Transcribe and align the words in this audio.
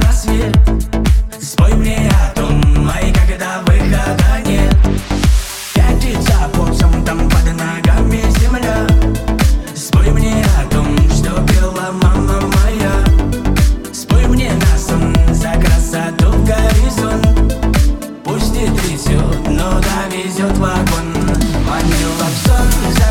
рассвет. 0.00 0.56
Спой 1.40 1.74
мне 1.74 2.08
о 2.08 2.34
том, 2.34 2.60
и 3.02 3.12
когда 3.12 3.60
выхода 3.66 4.40
нет. 4.46 4.76
Пятится 5.74 6.48
по 6.52 6.66
там 7.04 7.28
под 7.28 7.46
ногами 7.52 8.22
земля. 8.38 8.86
Спой 9.74 10.10
мне 10.10 10.44
о 10.58 10.72
том, 10.72 10.96
что 11.10 11.30
пела 11.52 11.90
мама 12.02 12.40
моя. 12.40 12.92
Спой 13.92 14.26
мне 14.28 14.52
на 14.52 14.78
сон 14.78 15.14
за 15.34 15.52
красоту 15.60 16.30
в 16.30 16.44
горизонт 16.44 17.54
Пусть 18.24 18.52
не 18.52 18.66
трясет, 18.66 19.48
но 19.48 19.80
довезет 19.80 20.56
вагон. 20.58 21.12
Манила 21.68 22.26
в 22.30 22.46
сон, 22.46 22.68
закрывала 22.92 23.05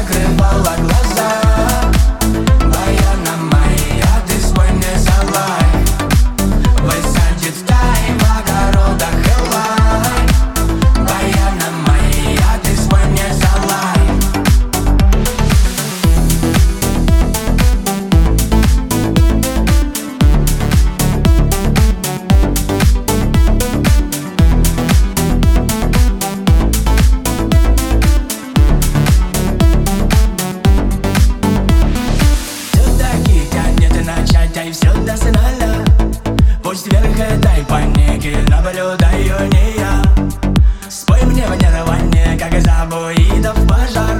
карбоидов 42.85 43.55
пожар 43.67 44.19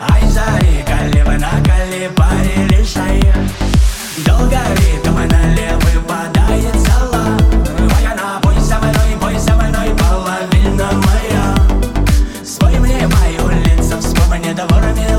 Ай, 0.00 0.22
зари, 0.28 0.84
колево 0.86 1.32
на 1.32 1.50
коле 1.62 2.10
решай 2.70 3.22
Долго 4.24 4.58
ритм 4.76 5.16
налево 5.16 5.80
выпадает 5.94 6.74
зала 6.76 7.36
Вояна, 7.78 8.40
бой 8.42 8.60
со 8.60 8.78
мной, 8.78 9.16
бой 9.20 9.38
со 9.38 9.54
мной, 9.54 9.94
половина 9.96 10.90
моя 10.92 11.54
Спой 12.44 12.78
мне 12.78 13.06
мою 13.06 13.48
лицо, 13.62 13.98
вспомни 14.00 14.52
дворами 14.52 15.17